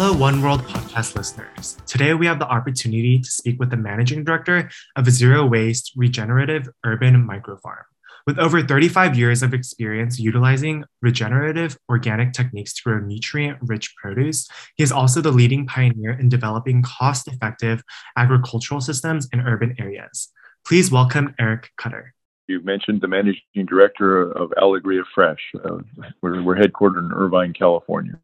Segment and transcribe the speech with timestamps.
[0.00, 1.76] Hello, One World podcast listeners.
[1.86, 5.92] Today we have the opportunity to speak with the managing director of a zero waste
[5.94, 7.82] regenerative urban microfarm.
[8.26, 14.48] With over 35 years of experience utilizing regenerative organic techniques to grow nutrient rich produce,
[14.74, 17.82] he is also the leading pioneer in developing cost effective
[18.16, 20.30] agricultural systems in urban areas.
[20.66, 22.14] Please welcome Eric Cutter.
[22.46, 25.52] You mentioned the managing director of Alegria Fresh.
[25.62, 25.80] Uh,
[26.22, 28.18] we're, we're headquartered in Irvine, California.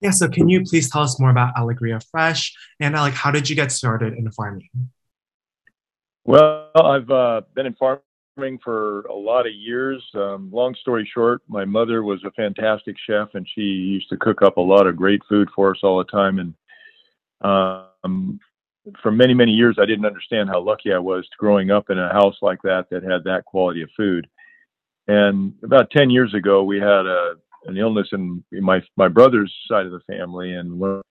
[0.00, 3.30] Yeah, so can you please tell us more about Alegria Fresh and uh, like how
[3.30, 4.68] did you get started in farming?
[6.24, 10.04] Well, I've uh, been in farming for a lot of years.
[10.14, 14.42] Um, long story short, my mother was a fantastic chef, and she used to cook
[14.42, 16.38] up a lot of great food for us all the time.
[16.40, 16.54] And
[17.40, 18.40] um,
[19.02, 21.98] for many, many years, I didn't understand how lucky I was to growing up in
[21.98, 24.28] a house like that that had that quality of food.
[25.08, 27.34] And about 10 years ago, we had a
[27.66, 31.02] an illness in my my brother's side of the family, and one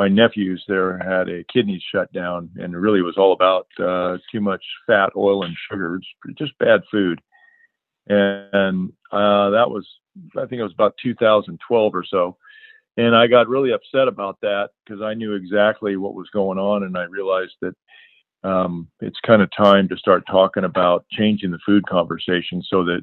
[0.00, 4.16] my nephews there had a kidney shut down, and it really was all about uh,
[4.32, 6.00] too much fat, oil, and sugar.
[6.26, 7.20] It's just bad food,
[8.08, 9.86] and uh, that was
[10.36, 12.38] I think it was about 2012 or so.
[12.96, 16.84] And I got really upset about that because I knew exactly what was going on,
[16.84, 17.74] and I realized that
[18.42, 23.02] um, it's kind of time to start talking about changing the food conversation so that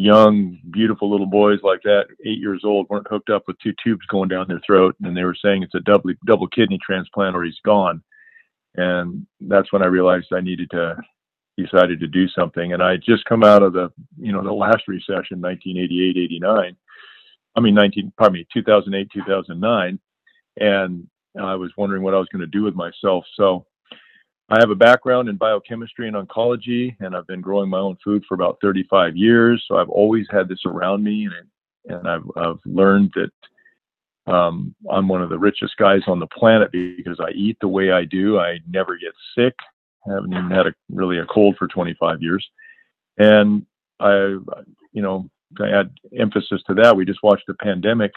[0.00, 4.06] young, beautiful little boys like that, eight years old, weren't hooked up with two tubes
[4.06, 7.44] going down their throat, and they were saying it's a double double kidney transplant or
[7.44, 8.02] he's gone.
[8.76, 10.96] And that's when I realized I needed to
[11.58, 12.72] decided to do something.
[12.72, 16.76] And I just come out of the you know the last recession, 1988, 89.
[17.56, 20.00] I mean 19, pardon me, 2008, 2009,
[20.56, 21.06] and
[21.38, 23.24] I was wondering what I was going to do with myself.
[23.34, 23.66] So
[24.50, 28.24] I have a background in biochemistry and oncology, and I've been growing my own food
[28.26, 29.64] for about 35 years.
[29.68, 31.28] So I've always had this around me,
[31.86, 36.26] and, and I've, I've learned that um, I'm one of the richest guys on the
[36.26, 38.40] planet because I eat the way I do.
[38.40, 39.54] I never get sick.
[40.08, 42.44] I haven't even had a, really a cold for 25 years.
[43.18, 43.64] And
[44.00, 44.36] I,
[44.92, 46.96] you know, I add emphasis to that.
[46.96, 48.12] We just watched a pandemic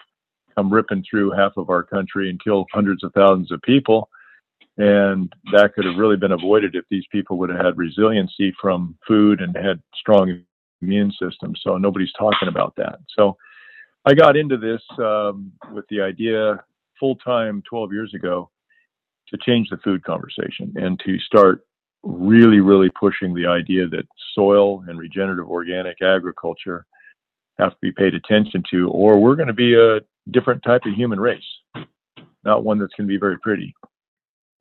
[0.55, 4.09] come ripping through half of our country and kill hundreds of thousands of people
[4.77, 8.97] and that could have really been avoided if these people would have had resiliency from
[9.07, 10.41] food and had strong
[10.81, 11.61] immune systems.
[11.63, 12.99] So nobody's talking about that.
[13.17, 13.37] So
[14.05, 16.63] I got into this um, with the idea
[16.99, 18.49] full time 12 years ago
[19.29, 21.65] to change the food conversation and to start
[22.03, 24.05] really, really pushing the idea that
[24.35, 26.85] soil and regenerative organic agriculture
[27.59, 29.99] have to be paid attention to, or we're going to be a
[30.31, 31.43] different type of human race,
[32.43, 33.73] not one that's going to be very pretty.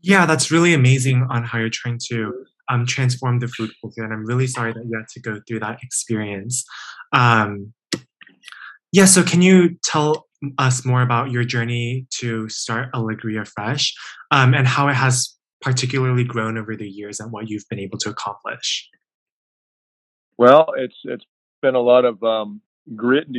[0.03, 4.13] Yeah, that's really amazing on how you're trying to um, transform the food culture, and
[4.13, 6.65] I'm really sorry that you had to go through that experience.
[7.13, 7.73] Um,
[8.91, 10.27] yeah, so can you tell
[10.59, 13.95] us more about your journey to start Alegria Fresh
[14.31, 17.99] um, and how it has particularly grown over the years and what you've been able
[17.99, 18.89] to accomplish?
[20.37, 21.25] Well, it's it's
[21.61, 22.61] been a lot of um,
[22.97, 23.37] grit and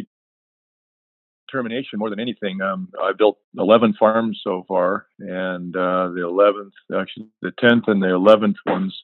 [1.53, 2.61] determination more than anything.
[2.61, 8.01] Um, I built 11 farms so far, and uh, the 11th, actually the 10th and
[8.01, 8.99] the 11th ones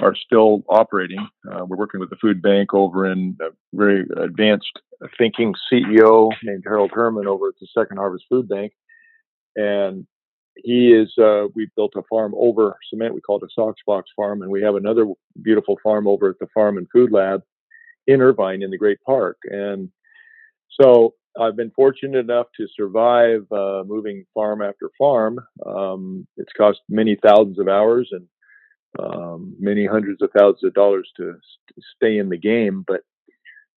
[0.00, 1.26] are still operating.
[1.50, 4.80] Uh, we're working with the food bank over in a very advanced
[5.16, 8.72] thinking CEO named Harald Herrmann over at the Second Harvest Food Bank,
[9.56, 10.06] and
[10.56, 11.12] he is.
[11.18, 13.14] Uh, we built a farm over cement.
[13.14, 15.06] We call it a Sox Box Farm, and we have another
[15.42, 17.42] beautiful farm over at the Farm and Food Lab
[18.06, 19.90] in Irvine in the Great Park, and
[20.80, 25.38] so I've been fortunate enough to survive uh, moving farm after farm.
[25.64, 28.26] Um, it's cost many thousands of hours and
[28.98, 32.84] um, many hundreds of thousands of dollars to, to, stay in the game.
[32.86, 33.02] But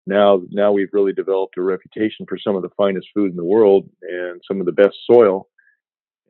[0.07, 3.45] now, now we've really developed a reputation for some of the finest food in the
[3.45, 5.47] world and some of the best soil.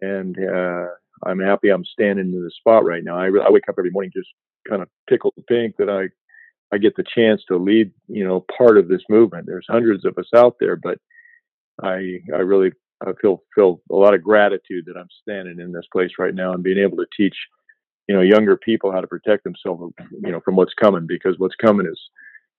[0.01, 0.87] And uh,
[1.25, 3.17] I'm happy I'm standing in the spot right now.
[3.17, 4.29] I, I wake up every morning just
[4.67, 6.09] kind of tickled pink that I
[6.73, 9.45] I get the chance to lead, you know, part of this movement.
[9.45, 10.99] There's hundreds of us out there, but
[11.83, 12.71] I I really
[13.05, 16.53] I feel feel a lot of gratitude that I'm standing in this place right now
[16.53, 17.35] and being able to teach
[18.07, 19.93] you know younger people how to protect themselves
[20.23, 21.99] you know from what's coming because what's coming is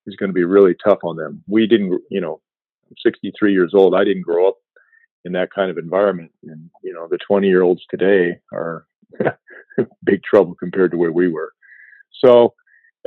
[0.06, 1.42] is going to be really tough on them.
[1.46, 2.40] We didn't you know
[2.90, 3.94] I'm 63 years old.
[3.94, 4.56] I didn't grow up
[5.24, 8.86] in that kind of environment and you know the 20 year olds today are
[10.04, 11.52] big trouble compared to where we were.
[12.24, 12.54] So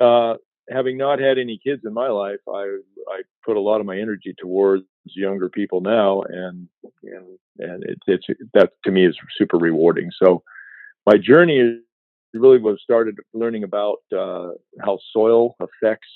[0.01, 0.35] uh,
[0.69, 2.79] having not had any kids in my life, I
[3.09, 6.67] I put a lot of my energy towards younger people now, and
[7.03, 10.09] and and it, it's that to me is super rewarding.
[10.21, 10.43] So
[11.05, 11.79] my journey
[12.33, 14.49] really was started learning about uh,
[14.83, 16.07] how soil affects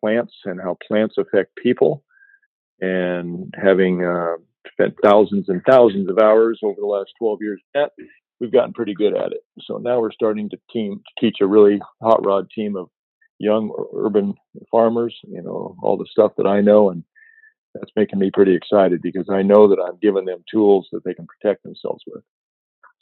[0.00, 2.04] plants and how plants affect people,
[2.80, 4.36] and having uh,
[4.70, 7.60] spent thousands and thousands of hours over the last 12 years.
[7.74, 7.92] That
[8.40, 9.40] we've gotten pretty good at it.
[9.62, 12.88] So now we're starting to team teach a really hot rod team of
[13.38, 14.34] young urban
[14.70, 15.16] farmers.
[15.26, 17.02] You know all the stuff that I know, and
[17.78, 21.14] that's making me pretty excited because I know that I'm giving them tools that they
[21.14, 22.22] can protect themselves with.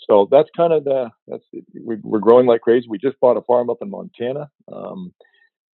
[0.08, 1.44] So that's kind of the that's
[1.74, 2.86] we're growing like crazy.
[2.88, 4.50] We just bought a farm up in Montana.
[4.70, 5.12] Um,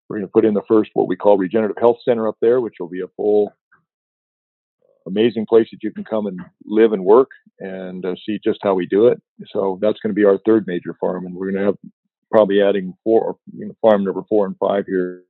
[0.09, 2.61] we're going to put in the first what we call regenerative health center up there,
[2.61, 3.53] which will be a full
[5.07, 7.31] amazing place that you can come and live and work
[7.61, 9.21] and uh, see just how we do it.
[9.53, 11.79] So that's going to be our third major farm, and we're going to have
[12.31, 15.25] probably adding four, you know, farm number four and five here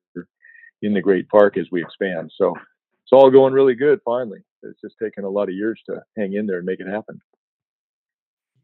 [0.83, 2.33] in the Great Park as we expand.
[2.37, 2.55] So
[3.09, 4.01] it's all going really good.
[4.05, 6.87] Finally, it's just taken a lot of years to hang in there and make it
[6.87, 7.19] happen.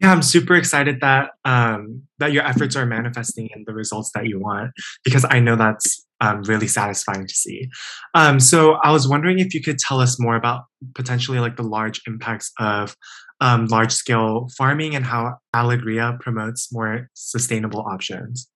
[0.03, 4.27] Yeah, I'm super excited that um, that your efforts are manifesting in the results that
[4.27, 7.71] you want because I know that's um, really satisfying to see.
[8.15, 10.65] Um, so I was wondering if you could tell us more about
[10.95, 12.95] potentially like the large impacts of
[13.41, 18.51] um, large scale farming and how Alegria promotes more sustainable options.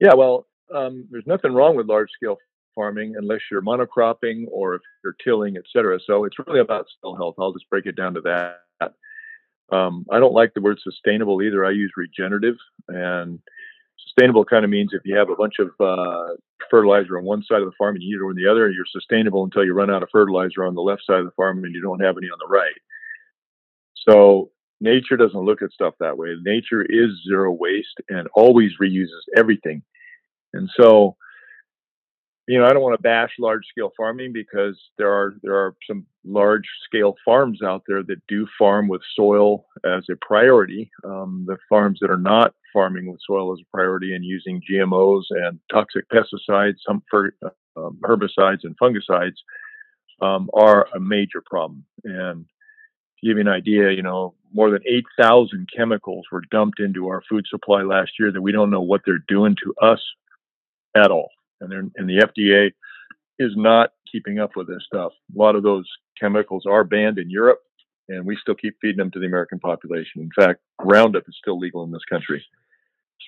[0.00, 2.38] Yeah, well, um, there's nothing wrong with large scale
[2.76, 5.98] farming unless you're monocropping or if you're tilling, et cetera.
[6.06, 7.34] So it's really about soil health.
[7.40, 8.60] I'll just break it down to that.
[9.72, 11.64] Um, I don't like the word sustainable either.
[11.64, 12.54] I use regenerative,
[12.86, 13.40] and
[14.06, 16.34] sustainable kind of means if you have a bunch of uh,
[16.70, 18.86] fertilizer on one side of the farm and you use it on the other, you're
[18.88, 21.74] sustainable until you run out of fertilizer on the left side of the farm and
[21.74, 22.78] you don't have any on the right.
[24.08, 24.50] So
[24.80, 26.36] nature doesn't look at stuff that way.
[26.42, 29.82] Nature is zero waste and always reuses everything.
[30.54, 31.16] And so
[32.46, 35.74] you know, I don't want to bash large scale farming because there are there are
[35.88, 40.90] some large scale farms out there that do farm with soil as a priority.
[41.04, 45.24] Um, the farms that are not farming with soil as a priority and using GMOs
[45.30, 47.34] and toxic pesticides, some for,
[47.76, 49.36] um, herbicides and fungicides
[50.20, 51.84] um, are a major problem.
[52.04, 52.44] And
[53.18, 57.22] to give you an idea, you know, more than 8,000 chemicals were dumped into our
[57.28, 60.00] food supply last year that we don't know what they're doing to us
[60.94, 62.72] at all and and the FDA
[63.38, 65.12] is not keeping up with this stuff.
[65.34, 65.84] A lot of those
[66.18, 67.60] chemicals are banned in Europe,
[68.08, 70.22] and we still keep feeding them to the American population.
[70.22, 72.44] In fact, Roundup is still legal in this country,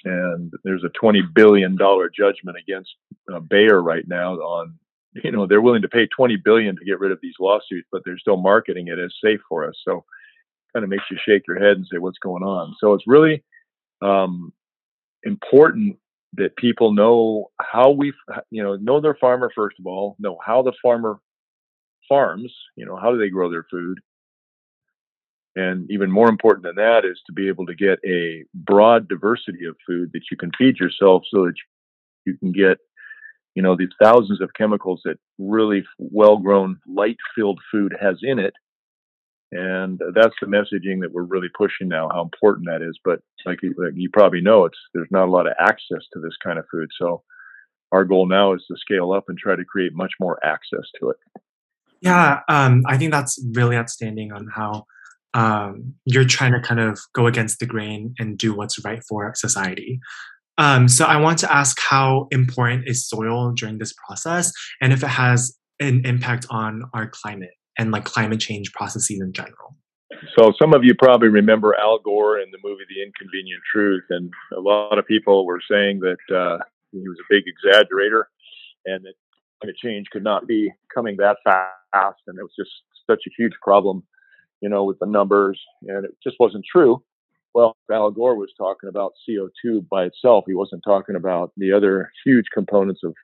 [0.04, 2.90] and there's a 20 billion dollar judgment against
[3.32, 4.78] uh, Bayer right now on.
[5.24, 8.02] You know, they're willing to pay 20 billion to get rid of these lawsuits, but
[8.04, 9.74] they're still marketing it as safe for us.
[9.82, 10.04] So,
[10.72, 13.42] kind of makes you shake your head and say, "What's going on?" So it's really
[14.02, 14.52] um,
[15.24, 15.98] important
[16.34, 18.12] that people know how we,
[18.50, 21.18] you know, know their farmer first of all, know how the farmer
[22.08, 23.98] farms, you know, how do they grow their food,
[25.56, 29.64] and even more important than that is to be able to get a broad diversity
[29.64, 31.54] of food that you can feed yourself, so that
[32.24, 32.78] you can get,
[33.54, 38.54] you know, these thousands of chemicals that really well-grown, light-filled food has in it
[39.52, 42.98] and that's the messaging that we're really pushing now how important that is.
[43.04, 46.20] But like you, like you, probably know it's there's not a lot of access to
[46.20, 46.90] this kind of food.
[47.00, 47.22] So
[47.92, 51.10] our goal now is to scale up and try to create much more access to
[51.10, 51.16] it.
[52.00, 54.84] Yeah um, i think that's really outstanding on how
[55.34, 59.32] um, you're trying to kind of go against the grain and do what's right for
[59.34, 60.00] society.
[60.56, 65.02] Um, so i want to ask how important is soil during this process and if
[65.02, 69.76] it has an impact on our climate and like climate change processes in general.
[70.36, 74.30] So some of you probably remember Al Gore in the movie The Inconvenient Truth, and
[74.56, 76.58] a lot of people were saying that uh,
[76.90, 78.24] he was a big exaggerator,
[78.84, 79.14] and that
[79.60, 82.70] climate change could not be coming that fast, and it was just
[83.06, 84.02] such a huge problem,
[84.60, 87.02] you know, with the numbers, and it just wasn't true.
[87.54, 90.44] Well, Al Gore was talking about CO2 by itself.
[90.46, 93.14] He wasn't talking about the other huge components of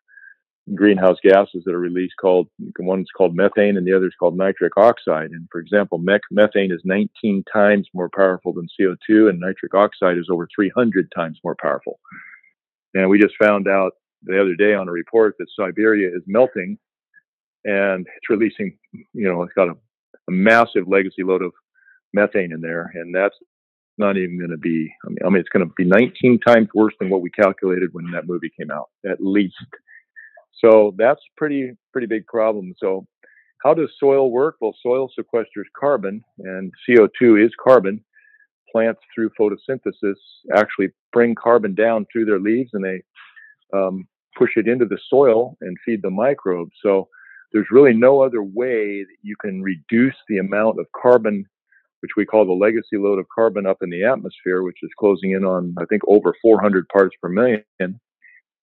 [0.75, 4.77] greenhouse gases that are released called one's called methane and the other is called nitric
[4.79, 5.31] oxide.
[5.31, 10.29] And for example methane is 19 times more powerful than co2 and nitric oxide is
[10.31, 12.01] over 300 times more powerful.
[12.95, 13.93] And we just found out
[14.23, 16.79] the other day on a report that siberia is melting
[17.65, 19.73] and it's releasing you know it's got a,
[20.29, 21.53] a massive legacy load of
[22.15, 22.91] methane in there.
[22.95, 23.37] And that's
[23.99, 26.69] not even going to be I mean, I mean it's going to be 19 times
[26.75, 29.57] worse than what we calculated when that movie came out at least
[30.63, 32.75] so that's pretty pretty big problem.
[32.79, 33.07] So
[33.65, 34.57] how does soil work?
[34.61, 38.05] Well, soil sequesters carbon, and CO2 is carbon.
[38.71, 40.17] Plants through photosynthesis
[40.55, 43.03] actually bring carbon down through their leaves, and they
[43.73, 44.07] um,
[44.37, 46.73] push it into the soil and feed the microbes.
[46.83, 47.09] So
[47.53, 51.47] there's really no other way that you can reduce the amount of carbon,
[52.01, 55.31] which we call the legacy load of carbon up in the atmosphere, which is closing
[55.31, 57.65] in on I think over 400 parts per million,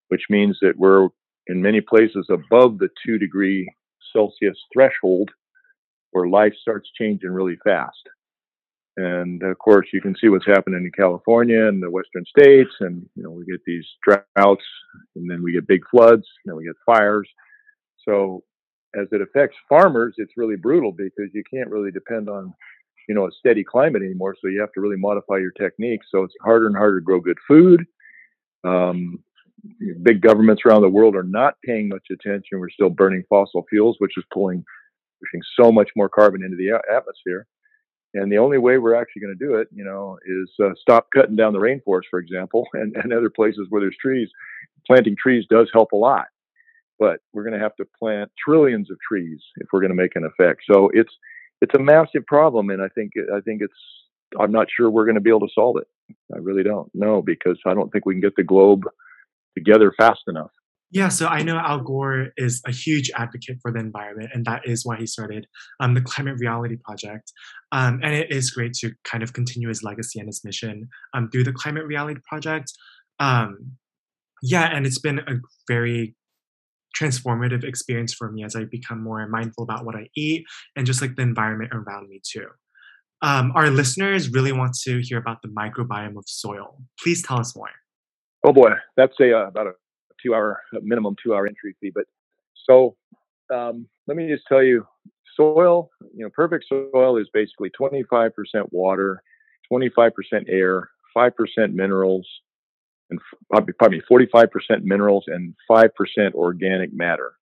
[0.09, 1.07] which means that we're
[1.47, 3.71] in many places above the two degree
[4.13, 5.29] Celsius threshold
[6.11, 8.09] where life starts changing really fast.
[8.97, 13.05] And of course, you can see what's happening in California and the western states, and
[13.15, 14.65] you know we get these droughts,
[15.15, 17.27] and then we get big floods, and then we get fires.
[18.05, 18.43] So,
[18.99, 22.53] as it affects farmers, it's really brutal because you can't really depend on
[23.07, 24.35] you know a steady climate anymore.
[24.41, 26.07] So you have to really modify your techniques.
[26.11, 27.85] So it's harder and harder to grow good food.
[28.65, 29.23] Um,
[30.03, 32.59] big governments around the world are not paying much attention.
[32.59, 34.63] We're still burning fossil fuels, which is pulling
[35.21, 37.47] pushing so much more carbon into the atmosphere.
[38.13, 41.07] And the only way we're actually going to do it, you know, is uh, stop
[41.15, 44.29] cutting down the rainforest, for example, and, and other places where there's trees.
[44.87, 46.25] Planting trees does help a lot,
[46.99, 50.15] but we're going to have to plant trillions of trees if we're going to make
[50.15, 50.63] an effect.
[50.69, 51.13] So it's
[51.61, 53.73] it's a massive problem, and I think I think it's
[54.39, 55.87] I'm not sure we're going to be able to solve it.
[56.33, 58.83] I really don't know because I don't think we can get the globe
[59.55, 60.51] together fast enough.
[60.93, 64.63] Yeah, so I know Al Gore is a huge advocate for the environment, and that
[64.65, 65.47] is why he started
[65.79, 67.31] um, the Climate Reality Project.
[67.71, 71.29] Um, and it is great to kind of continue his legacy and his mission um,
[71.31, 72.73] through the Climate Reality Project.
[73.19, 73.77] Um,
[74.43, 76.13] yeah, and it's been a very
[76.99, 80.43] transformative experience for me as I become more mindful about what I eat
[80.75, 82.47] and just like the environment around me too.
[83.21, 86.81] Um, our listeners really want to hear about the microbiome of soil.
[87.01, 87.69] Please tell us more.
[88.43, 89.73] Oh boy, that's a uh, about a
[90.21, 91.91] two hour minimum two hour entry fee.
[91.93, 92.05] But
[92.65, 92.95] so
[93.53, 94.85] um, let me just tell you,
[95.35, 98.31] soil, you know, perfect soil is basically 25%
[98.71, 99.21] water,
[99.71, 100.11] 25%
[100.47, 102.27] air, 5% minerals,
[103.09, 103.19] and
[103.49, 105.89] probably me, 45% minerals and 5%
[106.33, 107.33] organic matter.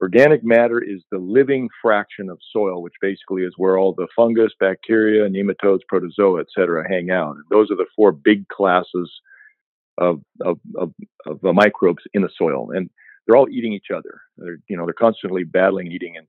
[0.00, 4.52] Organic matter is the living fraction of soil, which basically is where all the fungus,
[4.58, 7.36] bacteria, nematodes, protozoa, et cetera, hang out.
[7.50, 9.10] Those are the four big classes
[10.02, 10.92] of, of, of,
[11.26, 12.70] of the microbes in the soil.
[12.72, 12.90] And
[13.26, 14.20] they're all eating each other.
[14.36, 16.16] They're, you know, they're constantly battling, eating.
[16.16, 16.26] And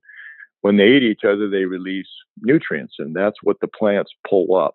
[0.60, 2.08] when they eat each other, they release
[2.40, 4.74] nutrients, and that's what the plants pull up.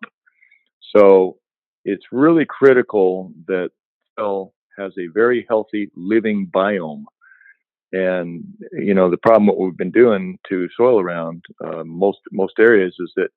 [0.95, 1.37] So
[1.85, 3.71] it's really critical that
[4.17, 7.05] cell has a very healthy living biome.
[7.91, 12.53] And you know the problem what we've been doing to soil around uh, most most
[12.59, 13.29] areas is that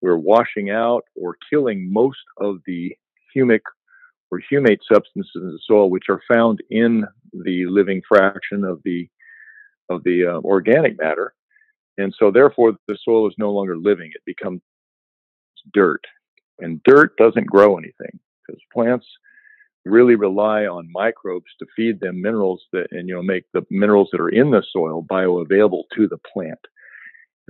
[0.00, 2.94] we're washing out or killing most of the
[3.34, 3.62] humic
[4.30, 9.08] or humate substances in the soil, which are found in the living fraction of the
[9.88, 11.34] of the uh, organic matter,
[11.98, 14.60] and so therefore the soil is no longer living; it becomes
[15.72, 16.04] dirt,
[16.60, 19.06] and dirt doesn't grow anything because plants
[19.84, 24.08] really rely on microbes to feed them minerals that and you know make the minerals
[24.12, 26.58] that are in the soil bioavailable to the plant.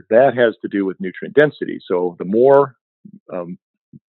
[0.09, 1.79] That has to do with nutrient density.
[1.87, 2.77] So the more
[3.31, 3.59] um,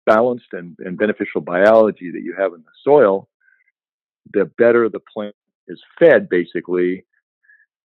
[0.06, 3.28] balanced and, and beneficial biology that you have in the soil,
[4.32, 5.34] the better the plant
[5.68, 7.04] is fed basically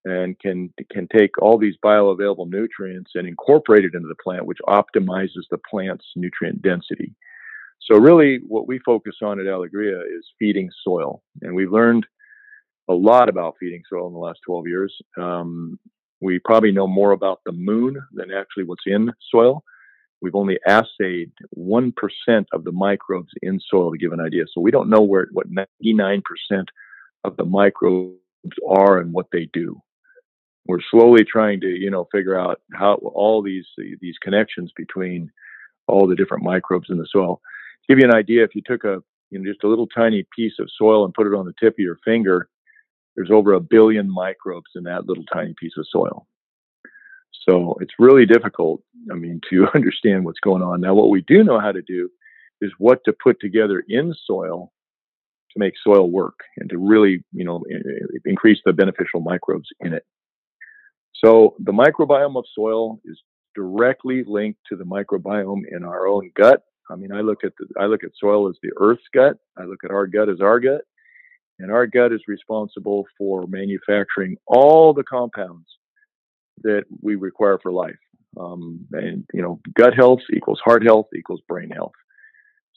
[0.05, 4.59] and can can take all these bioavailable nutrients and incorporate it into the plant, which
[4.67, 7.13] optimizes the plant's nutrient density.
[7.81, 11.21] So really what we focus on at Alegria is feeding soil.
[11.41, 12.05] And we've learned
[12.89, 14.95] a lot about feeding soil in the last 12 years.
[15.17, 15.79] Um,
[16.21, 19.63] we probably know more about the moon than actually what's in soil
[20.21, 21.93] we've only assayed 1%
[22.51, 24.45] of the microbes in soil to give an idea.
[24.53, 26.21] So we don't know where what 99%
[27.23, 28.17] of the microbes
[28.67, 29.81] are and what they do.
[30.67, 33.65] We're slowly trying to, you know, figure out how all these
[34.01, 35.31] these connections between
[35.87, 37.41] all the different microbes in the soil.
[37.81, 40.25] To give you an idea, if you took a you know just a little tiny
[40.35, 42.49] piece of soil and put it on the tip of your finger,
[43.15, 46.27] there's over a billion microbes in that little tiny piece of soil.
[47.47, 50.81] So it's really difficult, I mean, to understand what's going on.
[50.81, 52.09] Now, what we do know how to do
[52.61, 54.71] is what to put together in soil
[55.51, 57.63] to make soil work and to really, you know,
[58.25, 60.03] increase the beneficial microbes in it.
[61.23, 63.19] So the microbiome of soil is
[63.55, 66.63] directly linked to the microbiome in our own gut.
[66.89, 69.37] I mean, I look at the, I look at soil as the Earth's gut.
[69.57, 70.81] I look at our gut as our gut,
[71.59, 75.67] and our gut is responsible for manufacturing all the compounds
[76.63, 77.95] that we require for life.
[78.39, 81.93] Um, and you know, gut health equals heart health equals brain health.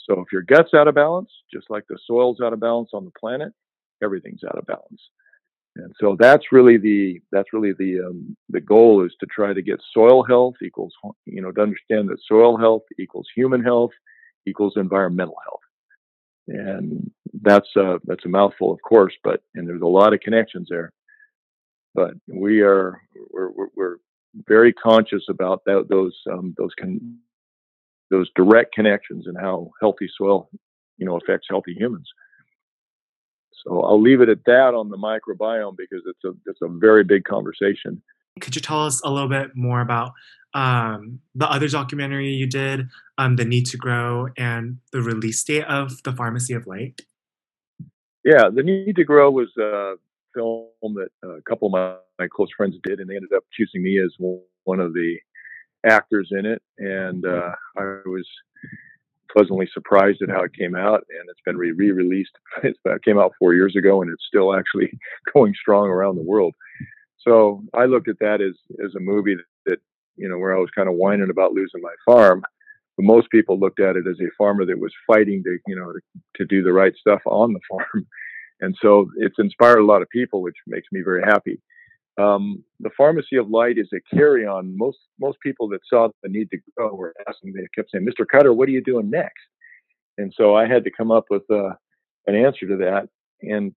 [0.08, 3.04] So if your gut's out of balance, just like the soil's out of balance on
[3.04, 3.52] the planet,
[4.02, 5.00] everything's out of balance.
[5.76, 9.62] And so that's really the that's really the um, the goal is to try to
[9.62, 10.92] get soil health equals
[11.26, 13.92] you know to understand that soil health equals human health
[14.46, 15.60] equals environmental health.
[16.48, 17.10] And
[17.42, 20.92] that's a that's a mouthful, of course, but and there's a lot of connections there
[21.94, 23.96] but we are we're, we're
[24.46, 27.18] very conscious about that, those um, those con-
[28.10, 30.48] those direct connections and how healthy soil
[30.98, 32.08] you know affects healthy humans.
[33.64, 37.04] So I'll leave it at that on the microbiome because it's a it's a very
[37.04, 38.02] big conversation.
[38.40, 40.12] Could you tell us a little bit more about
[40.54, 45.64] um, the other documentary you did, um, The Need to Grow, and the release date
[45.64, 47.02] of The Pharmacy of Light?
[48.24, 49.94] Yeah, The Need to Grow was a
[50.34, 53.44] film that uh, a couple of my, my close friends did, and they ended up
[53.52, 54.14] choosing me as
[54.64, 55.16] one of the
[55.86, 56.62] actors in it.
[56.78, 57.48] And mm-hmm.
[57.48, 58.26] uh, I was
[59.32, 62.32] pleasantly surprised at how it came out, and it's been re released.
[62.62, 64.90] It uh, came out four years ago, and it's still actually
[65.34, 66.54] going strong around the world.
[67.18, 69.78] So I looked at that as as a movie that, that
[70.16, 72.42] you know where I was kind of whining about losing my farm,
[72.96, 75.92] but most people looked at it as a farmer that was fighting to you know
[75.92, 76.00] to,
[76.36, 78.06] to do the right stuff on the farm,
[78.60, 81.60] and so it's inspired a lot of people, which makes me very happy.
[82.18, 84.76] Um, the pharmacy of light is a carry-on.
[84.76, 87.52] Most most people that saw the need to grow were asking.
[87.52, 88.26] They kept saying, "Mr.
[88.26, 89.42] Cutter, what are you doing next?"
[90.18, 91.70] And so I had to come up with uh,
[92.26, 93.08] an answer to that.
[93.42, 93.74] And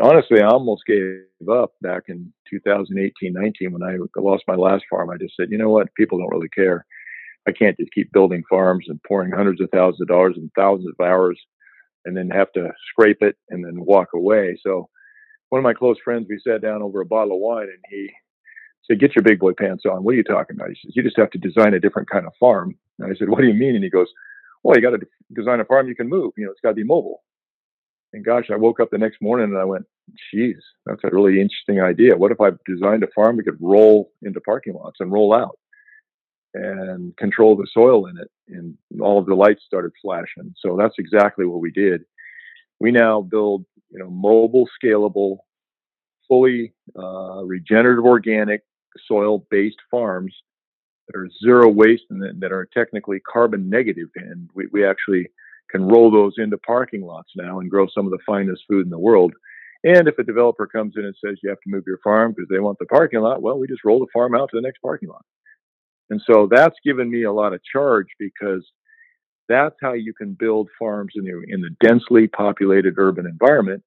[0.00, 5.10] honestly, I almost gave up back in 2018, 19 when I lost my last farm.
[5.10, 5.94] I just said, you know what?
[5.94, 6.86] People don't really care.
[7.48, 10.88] I can't just keep building farms and pouring hundreds of thousands of dollars and thousands
[10.88, 11.40] of hours
[12.04, 14.58] and then have to scrape it and then walk away.
[14.62, 14.88] So
[15.50, 18.10] one of my close friends, we sat down over a bottle of wine and he
[18.84, 20.04] said, get your big boy pants on.
[20.04, 20.68] What are you talking about?
[20.70, 22.76] He says, you just have to design a different kind of farm.
[22.98, 23.74] And I said, what do you mean?
[23.74, 24.08] And he goes,
[24.62, 26.32] well, you got to design a farm you can move.
[26.36, 27.22] You know, it's got to be mobile.
[28.12, 29.84] And gosh, I woke up the next morning and I went,
[30.32, 32.16] geez, that's a really interesting idea.
[32.16, 35.56] What if I designed a farm we could roll into parking lots and roll out
[36.54, 38.30] and control the soil in it?
[38.48, 40.54] And all of the lights started flashing.
[40.58, 42.02] So that's exactly what we did.
[42.80, 45.38] We now build, you know, mobile, scalable,
[46.28, 48.62] fully uh, regenerative organic
[49.06, 50.34] soil based farms
[51.06, 54.08] that are zero waste and that are technically carbon negative.
[54.16, 55.28] And we, we actually
[55.70, 58.90] can roll those into parking lots now and grow some of the finest food in
[58.90, 59.32] the world.
[59.82, 62.48] And if a developer comes in and says you have to move your farm because
[62.50, 64.80] they want the parking lot, well, we just roll the farm out to the next
[64.82, 65.24] parking lot.
[66.10, 68.66] And so that's given me a lot of charge because
[69.48, 73.82] that's how you can build farms in the in the densely populated urban environment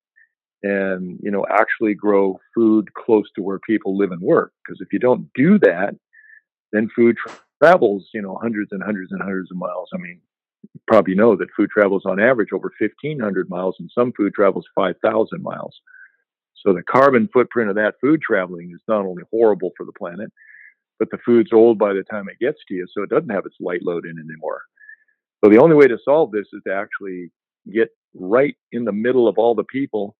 [0.62, 4.92] and you know actually grow food close to where people live and work because if
[4.92, 5.96] you don't do that
[6.74, 7.18] then food
[7.62, 10.20] travels you know hundreds and hundreds and hundreds of miles i mean
[10.88, 15.42] probably know that food travels on average over 1,500 miles, and some food travels 5,000
[15.42, 15.82] miles.
[16.56, 20.32] So the carbon footprint of that food traveling is not only horrible for the planet,
[21.00, 23.46] but the food's old by the time it gets to you, so it doesn't have
[23.46, 24.62] its light load in anymore.
[25.44, 27.32] So the only way to solve this is to actually
[27.72, 30.16] get right in the middle of all the people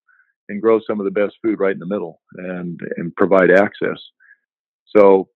[0.48, 3.98] and grow some of the best food right in the middle and and provide access.
[4.94, 5.28] So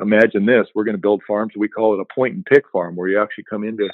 [0.00, 2.96] imagine this we're going to build farms we call it a point and pick farm
[2.96, 3.88] where you actually come into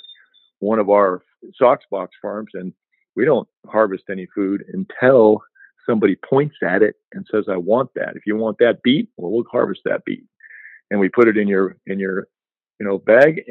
[0.61, 1.23] one of our
[1.57, 2.73] sox box farms and
[3.17, 5.43] we don't harvest any food until
[5.89, 9.31] somebody points at it and says i want that if you want that beet well
[9.31, 10.25] we'll harvest that beet
[10.91, 12.29] and we put it in your in your
[12.79, 13.43] you know bag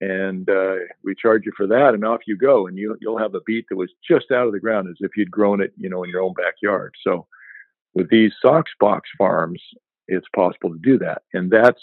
[0.00, 3.34] and uh, we charge you for that and off you go and you you'll have
[3.34, 5.88] a beet that was just out of the ground as if you'd grown it you
[5.88, 7.26] know in your own backyard so
[7.94, 9.60] with these sox box farms
[10.08, 11.22] it's possible to do that.
[11.32, 11.82] And that's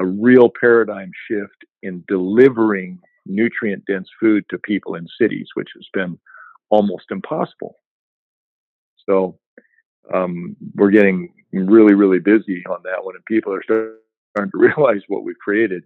[0.00, 5.86] a real paradigm shift in delivering nutrient dense food to people in cities, which has
[5.92, 6.18] been
[6.70, 7.76] almost impossible.
[9.08, 9.38] So
[10.12, 15.02] um, we're getting really, really busy on that one, and people are starting to realize
[15.08, 15.84] what we've created.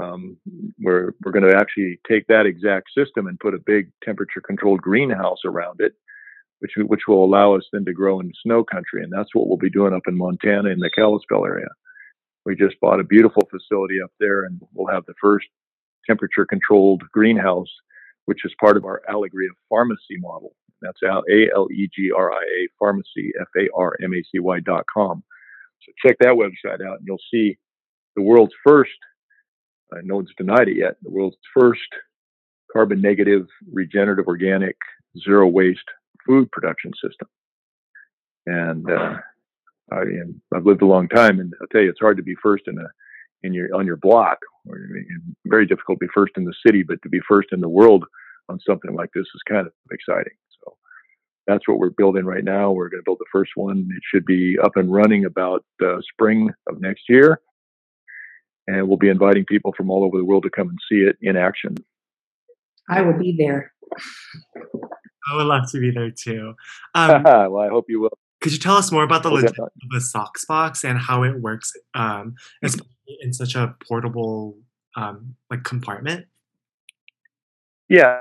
[0.00, 0.36] Um,
[0.78, 4.80] we're we're going to actually take that exact system and put a big temperature controlled
[4.80, 5.94] greenhouse around it
[6.60, 9.56] which which will allow us then to grow in snow country, and that's what we'll
[9.56, 11.68] be doing up in Montana in the Kalispell area.
[12.44, 15.46] We just bought a beautiful facility up there, and we'll have the first
[16.06, 17.68] temperature controlled greenhouse,
[18.26, 20.54] which is part of our Alegria Farmacy model.
[20.82, 24.38] That's A L E G R I A Pharmacy F A R M A C
[24.38, 25.22] Y dot com.
[25.82, 27.58] So check that website out, and you'll see
[28.16, 28.90] the world's first.
[29.92, 30.96] Uh, no one's denied it yet.
[31.02, 31.80] The world's first
[32.72, 34.76] carbon negative, regenerative, organic,
[35.24, 35.80] zero waste
[36.26, 37.28] food production system.
[38.46, 39.16] And uh,
[39.92, 40.02] I,
[40.54, 42.78] have lived a long time, and I'll tell you, it's hard to be first in
[42.78, 42.86] a
[43.42, 44.38] in your on your block.
[44.68, 44.78] Or
[45.46, 48.04] very difficult to be first in the city, but to be first in the world
[48.48, 50.34] on something like this is kind of exciting.
[51.48, 52.72] So that's what we're building right now.
[52.72, 53.88] We're going to build the first one.
[53.96, 57.40] It should be up and running about uh, spring of next year,
[58.66, 61.16] and we'll be inviting people from all over the world to come and see it
[61.20, 61.76] in action.
[62.88, 63.72] I will be there.
[65.30, 66.54] I would love to be there too.
[66.94, 68.18] Um, well, I hope you will.
[68.40, 71.40] Could you tell us more about the logistics of the Sox box and how it
[71.40, 72.34] works, um,
[73.20, 74.56] in such a portable
[74.96, 76.26] um, like compartment?
[77.88, 78.20] Yeah.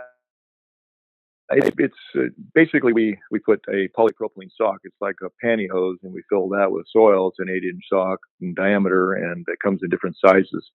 [1.52, 4.78] It, it's uh, basically we we put a polypropylene sock.
[4.84, 7.30] It's like a pantyhose, and we fill that with soil.
[7.30, 10.70] It's an eight-inch sock in diameter, and it comes in different sizes.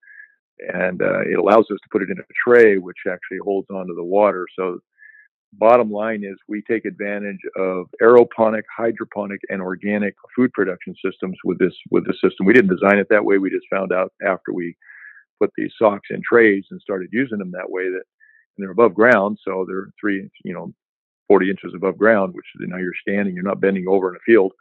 [0.72, 3.94] And uh, it allows us to put it in a tray, which actually holds onto
[3.94, 4.46] the water.
[4.56, 4.78] So,
[5.54, 11.58] bottom line is, we take advantage of aeroponic, hydroponic, and organic food production systems with
[11.58, 12.46] this with the system.
[12.46, 13.38] We didn't design it that way.
[13.38, 14.76] We just found out after we
[15.40, 18.04] put these socks in trays and started using them that way that
[18.56, 20.72] and they're above ground, so they're three, you know,
[21.28, 24.52] 40 inches above ground, which now you're standing, you're not bending over in a field.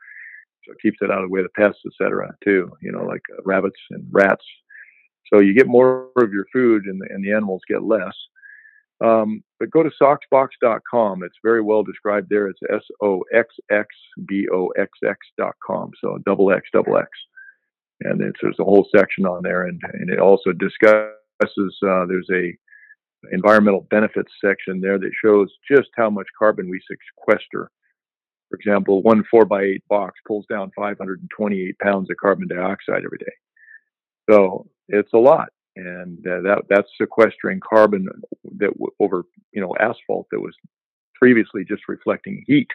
[0.65, 2.34] So it keeps it out of the way of the pests, etc.
[2.43, 4.45] too, you know, like uh, rabbits and rats.
[5.32, 8.13] So you get more of your food and the, and the animals get less.
[9.03, 11.23] Um, but go to soxxboxx.com.
[11.23, 12.47] It's very well described there.
[12.47, 13.88] It's S O X X
[14.25, 15.91] B O X X.com.
[15.99, 17.10] So double X, double X.
[18.01, 19.65] And it's, there's a whole section on there.
[19.65, 22.56] And, and it also discusses, uh, there's a
[23.32, 27.70] environmental benefits section there that shows just how much carbon we sequester.
[28.50, 33.18] For example, one four by eight box pulls down 528 pounds of carbon dioxide every
[33.18, 33.34] day.
[34.30, 38.08] So it's a lot, and uh, that that's sequestering carbon
[38.58, 40.56] that w- over you know asphalt that was
[41.16, 42.70] previously just reflecting heat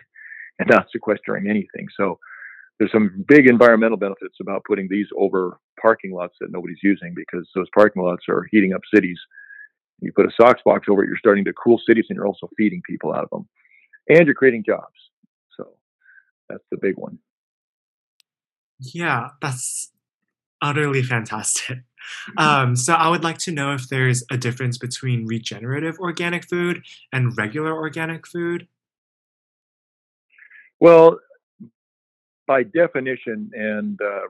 [0.58, 1.86] and not sequestering anything.
[1.96, 2.18] So
[2.78, 7.48] there's some big environmental benefits about putting these over parking lots that nobody's using because
[7.54, 9.18] those parking lots are heating up cities
[10.00, 12.48] you put a SOX box over it, you're starting to cool cities and you're also
[12.56, 13.48] feeding people out of them.
[14.08, 14.94] And you're creating jobs.
[15.56, 15.68] So
[16.48, 17.18] that's the big one.
[18.80, 19.90] Yeah, that's
[20.62, 21.78] utterly fantastic.
[22.38, 26.82] Um, so I would like to know if there's a difference between regenerative organic food
[27.12, 28.66] and regular organic food.
[30.80, 31.18] Well,
[32.46, 34.28] by definition, and uh,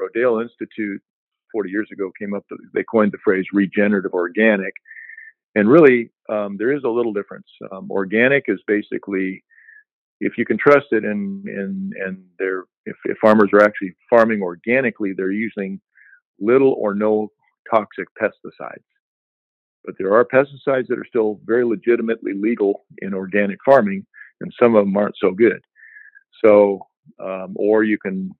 [0.00, 1.02] Rodale Institute
[1.50, 4.74] 40 years ago came up, they coined the phrase regenerative organic
[5.56, 7.46] and really um, there is a little difference.
[7.72, 9.42] Um, organic is basically
[10.20, 14.42] if you can trust it, and and and they're if, if farmers are actually farming
[14.42, 15.80] organically, they're using
[16.38, 17.28] little or no
[17.70, 18.84] toxic pesticides.
[19.84, 24.06] But there are pesticides that are still very legitimately legal in organic farming,
[24.40, 25.60] and some of them aren't so good.
[26.44, 26.80] So,
[27.18, 28.30] um, or you can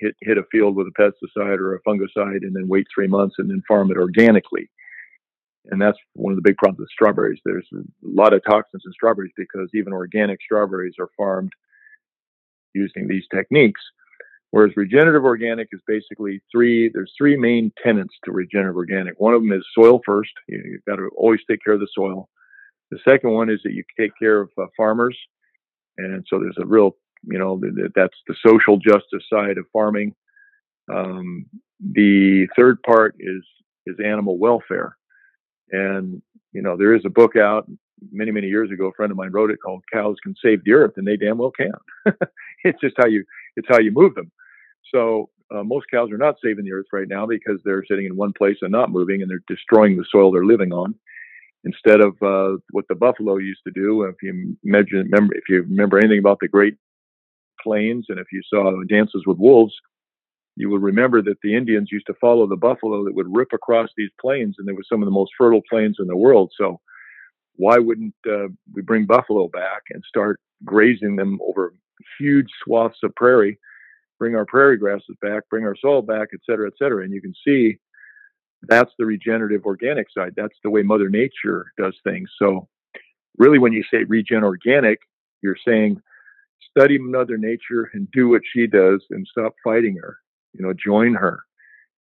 [0.00, 3.36] hit hit a field with a pesticide or a fungicide, and then wait three months
[3.38, 4.68] and then farm it organically
[5.70, 7.40] and that's one of the big problems with strawberries.
[7.44, 11.52] There's a lot of toxins in strawberries because even organic strawberries are farmed
[12.74, 13.80] using these techniques.
[14.50, 19.18] Whereas regenerative organic is basically three, there's three main tenets to regenerative organic.
[19.18, 20.30] One of them is soil first.
[20.48, 22.28] You, have got to always take care of the soil.
[22.90, 25.18] The second one is that you take care of uh, farmers.
[25.98, 27.60] And so there's a real, you know,
[27.96, 30.14] that's the social justice side of farming.
[30.92, 31.46] Um,
[31.80, 33.42] the third part is,
[33.86, 34.96] is animal welfare.
[35.70, 36.22] And,
[36.52, 37.66] you know, there is a book out
[38.12, 38.86] many, many years ago.
[38.86, 41.38] A friend of mine wrote it called Cows Can Save the Earth, and they damn
[41.38, 41.72] well can.
[42.64, 43.24] it's just how you,
[43.56, 44.30] it's how you move them.
[44.92, 48.16] So uh, most cows are not saving the earth right now because they're sitting in
[48.16, 50.94] one place and not moving, and they're destroying the soil they're living on.
[51.64, 55.62] Instead of uh, what the buffalo used to do, if you measure, remember, if you
[55.62, 56.76] remember anything about the Great
[57.62, 59.74] Plains, and if you saw Dances with Wolves,
[60.56, 63.88] you will remember that the Indians used to follow the buffalo that would rip across
[63.96, 66.52] these plains, and they were some of the most fertile plains in the world.
[66.56, 66.80] So,
[67.56, 71.74] why wouldn't uh, we bring buffalo back and start grazing them over
[72.18, 73.58] huge swaths of prairie,
[74.18, 77.04] bring our prairie grasses back, bring our soil back, et cetera, et cetera?
[77.04, 77.78] And you can see
[78.62, 80.34] that's the regenerative organic side.
[80.36, 82.30] That's the way Mother Nature does things.
[82.38, 82.68] So,
[83.38, 85.00] really, when you say regen organic,
[85.42, 86.00] you're saying
[86.70, 90.18] study Mother Nature and do what she does and stop fighting her
[90.54, 91.40] you know, join her.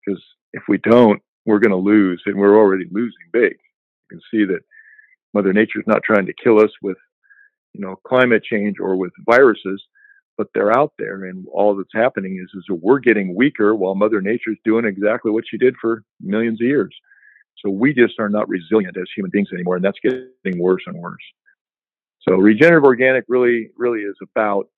[0.06, 3.54] Because if we don't, we're going to lose, and we're already losing big.
[3.54, 4.62] You can see that
[5.34, 6.98] Mother Nature's not trying to kill us with,
[7.74, 9.84] you know, climate change or with viruses,
[10.38, 13.96] but they're out there, and all that's happening is is that we're getting weaker while
[13.96, 16.96] Mother Nature's doing exactly what she did for millions of years.
[17.64, 20.98] So we just are not resilient as human beings anymore, and that's getting worse and
[20.98, 21.22] worse.
[22.28, 24.70] So regenerative organic really, really is about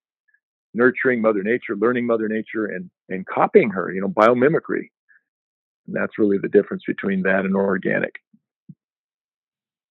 [0.75, 3.91] nurturing Mother Nature, learning Mother Nature, and and copying her.
[3.91, 4.89] You know, biomimicry.
[5.88, 8.15] And that's really the difference between that and organic.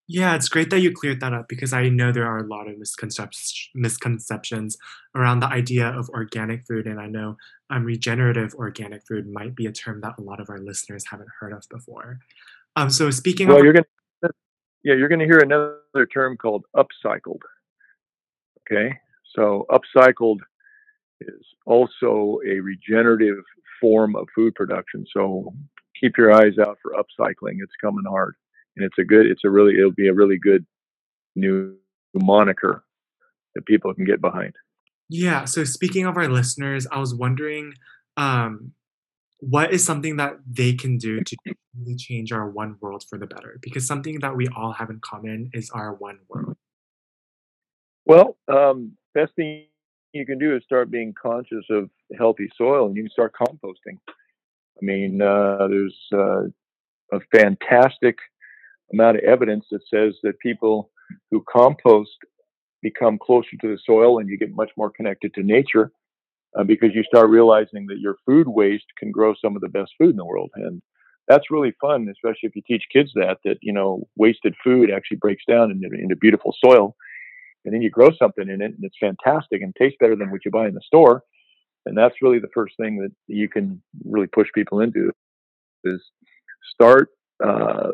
[0.07, 2.67] Yeah, it's great that you cleared that up because I know there are a lot
[2.67, 4.77] of misconceptions misconceptions
[5.15, 7.37] around the idea of organic food, and I know
[7.71, 11.29] um, regenerative organic food might be a term that a lot of our listeners haven't
[11.39, 12.19] heard of before.
[12.75, 14.31] Um, so speaking well, of, you're gonna,
[14.83, 17.41] yeah, you're going to hear another term called upcycled.
[18.61, 18.93] Okay,
[19.35, 20.39] so upcycled
[21.21, 23.43] is also a regenerative
[23.81, 25.05] form of food production.
[25.13, 25.53] So
[25.99, 27.57] keep your eyes out for upcycling.
[27.59, 28.35] It's coming hard,
[28.75, 29.25] and it's a good.
[29.25, 29.77] It's a really.
[29.77, 30.65] It'll be a really good
[31.35, 31.75] new
[32.13, 32.83] moniker
[33.55, 34.53] that people can get behind.
[35.09, 35.45] Yeah.
[35.45, 37.73] So speaking of our listeners, I was wondering,
[38.17, 38.71] um,
[39.39, 41.37] what is something that they can do to
[41.77, 43.59] really change our one world for the better?
[43.61, 46.57] Because something that we all have in common is our one world.
[48.05, 49.65] Well, um, best thing
[50.15, 53.97] you can do is start being conscious of healthy soil, and you can start composting.
[54.07, 56.43] I mean, uh, there's uh,
[57.11, 58.17] a fantastic
[58.91, 60.89] amount of evidence that says that people
[61.31, 62.17] who compost
[62.81, 65.91] become closer to the soil and you get much more connected to nature
[66.57, 69.91] uh, because you start realizing that your food waste can grow some of the best
[69.97, 70.51] food in the world.
[70.55, 70.81] And
[71.27, 75.17] that's really fun, especially if you teach kids that, that, you know, wasted food actually
[75.17, 76.95] breaks down into, into beautiful soil.
[77.65, 80.45] And then you grow something in it and it's fantastic and tastes better than what
[80.45, 81.23] you buy in the store.
[81.85, 85.11] And that's really the first thing that you can really push people into
[85.83, 86.01] is
[86.73, 87.09] start
[87.43, 87.91] uh,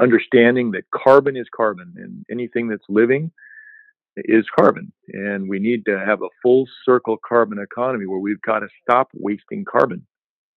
[0.00, 3.30] understanding that carbon is carbon and anything that's living
[4.16, 4.92] is carbon.
[5.08, 9.08] And we need to have a full circle carbon economy where we've got to stop
[9.14, 10.06] wasting carbon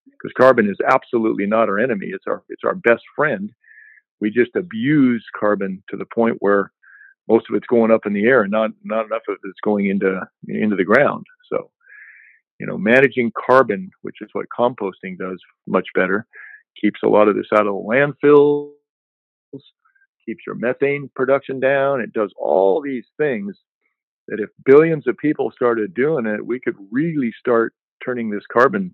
[0.05, 2.07] because carbon is absolutely not our enemy.
[2.07, 3.51] It's our, it's our best friend.
[4.19, 6.71] We just abuse carbon to the point where
[7.29, 9.87] most of it's going up in the air and not, not enough of it's going
[9.87, 11.25] into, into the ground.
[11.51, 11.71] So,
[12.59, 16.25] you know, managing carbon, which is what composting does much better,
[16.79, 18.71] keeps a lot of this out of the landfills,
[20.25, 22.01] keeps your methane production down.
[22.01, 23.55] It does all these things
[24.27, 28.93] that if billions of people started doing it, we could really start turning this carbon,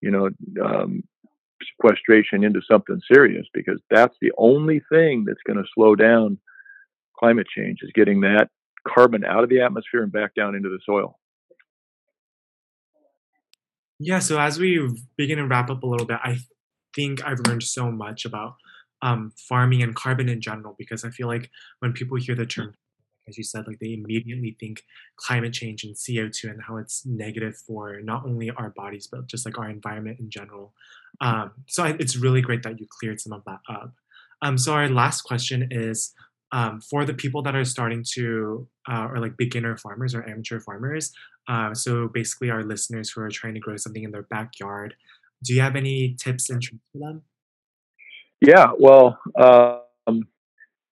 [0.00, 0.30] you know,
[0.64, 1.02] um,
[1.62, 6.38] sequestration into something serious because that's the only thing that's going to slow down
[7.18, 8.48] climate change is getting that
[8.86, 11.18] carbon out of the atmosphere and back down into the soil.
[13.98, 16.38] Yeah, so as we begin to wrap up a little bit, I
[16.94, 18.54] think I've learned so much about
[19.02, 21.50] um, farming and carbon in general because I feel like
[21.80, 22.74] when people hear the term,
[23.28, 24.82] as you said, like they immediately think
[25.16, 29.46] climate change and CO2 and how it's negative for not only our bodies but just
[29.46, 30.74] like our environment in general.
[31.20, 33.94] Um, so I, it's really great that you cleared some of that up.
[34.42, 36.12] Um, so our last question is
[36.54, 40.60] um, for the people that are starting to uh, or like beginner farmers or amateur
[40.60, 41.12] farmers.
[41.48, 44.94] Uh, so basically, our listeners who are trying to grow something in their backyard.
[45.42, 47.22] Do you have any tips and tricks for them?
[48.40, 50.22] Yeah, well, um,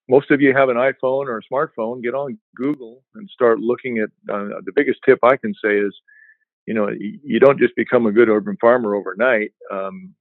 [0.08, 2.02] most of you have an iPhone or a smartphone.
[2.02, 4.10] Get on Google and start looking at.
[4.28, 5.94] Uh, the biggest tip I can say is,
[6.66, 9.52] you know, you don't just become a good urban farmer overnight.
[9.70, 10.14] Um,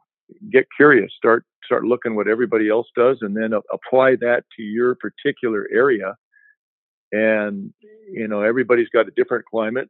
[0.51, 1.11] get curious.
[1.15, 6.15] Start start looking what everybody else does, and then apply that to your particular area.
[7.11, 7.73] And
[8.11, 9.89] you know, everybody's got a different climate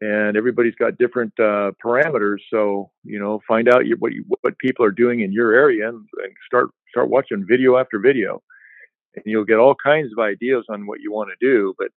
[0.00, 2.38] and everybody's got different uh, parameters.
[2.50, 6.06] So you know, find out what you, what people are doing in your area and,
[6.22, 8.42] and, start start watching video after video,
[9.14, 11.74] and you'll get all kinds of ideas on what you want to do.
[11.78, 11.88] But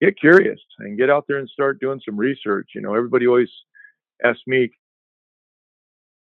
[0.00, 2.70] get curious and get out there and start doing some research.
[2.74, 3.50] You know, everybody always
[4.24, 4.70] asks me,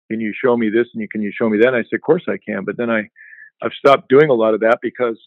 [0.10, 1.68] "Can you show me this?" and you can you show me that?
[1.68, 3.10] And I said, "Of course I can." But then I
[3.62, 5.20] I've stopped doing a lot of that because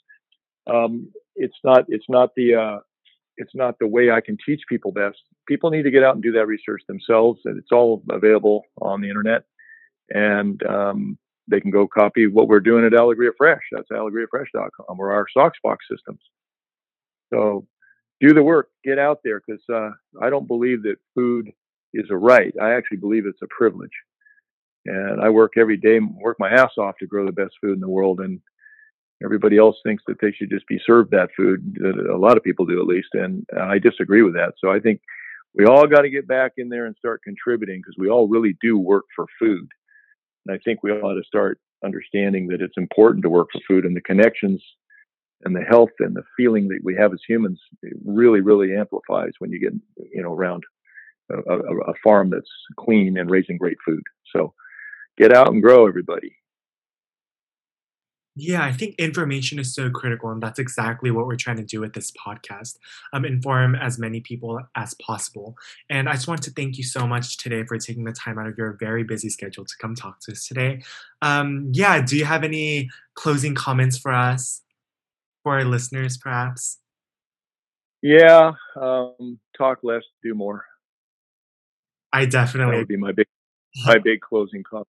[0.71, 2.79] um, it's not it's not the uh,
[3.37, 5.19] it's not the way I can teach people best.
[5.49, 9.01] People need to get out and do that research themselves, and it's all available on
[9.01, 9.45] the internet.
[10.11, 11.19] And um,
[11.49, 13.63] they can go copy what we're doing at Alegria Fresh.
[13.73, 16.21] That's alegriafresh.com or our Soxbox systems.
[17.33, 17.67] So
[18.21, 19.91] do the work, get out there, because uh,
[20.21, 21.51] I don't believe that food
[21.95, 22.53] is a right.
[22.61, 23.91] I actually believe it's a privilege.
[24.87, 27.81] And I work every day, work my ass off to grow the best food in
[27.81, 28.21] the world.
[28.21, 28.41] And
[29.25, 31.79] everybody else thinks that they should just be served that food.
[32.11, 34.55] A lot of people do, at least, and I disagree with that.
[34.59, 35.01] So I think
[35.55, 38.57] we all got to get back in there and start contributing because we all really
[38.61, 39.69] do work for food.
[40.47, 43.85] And I think we ought to start understanding that it's important to work for food
[43.85, 44.63] and the connections
[45.45, 47.61] and the health and the feeling that we have as humans
[48.05, 49.73] really, really amplifies when you get,
[50.13, 50.63] you know, around
[51.31, 54.03] a, a, a farm that's clean and raising great food.
[54.35, 54.55] So
[55.17, 56.37] get out and grow, everybody.
[58.35, 61.81] Yeah, I think information is so critical, and that's exactly what we're trying to do
[61.81, 62.79] with this podcast.
[63.13, 65.55] Um, inform as many people as possible.
[65.91, 68.47] And I just want to thank you so much today for taking the time out
[68.47, 70.83] of your very busy schedule to come talk to us today.
[71.21, 74.63] Um, yeah, do you have any closing comments for us,
[75.43, 76.79] for our listeners, perhaps?
[78.01, 80.65] Yeah, um, talk less, do more.
[82.15, 83.27] I definitely that would be my big,
[83.85, 84.89] my big closing comment.